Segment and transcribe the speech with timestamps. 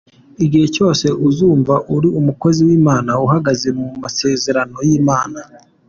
[0.43, 5.39] Igihe cyose uzumva uri umukozi w’Imana, uhagaze mu masezerano y’Imana.